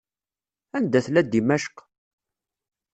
Anda 0.77 0.99
tella 1.05 1.21
Dimecq? 1.31 1.75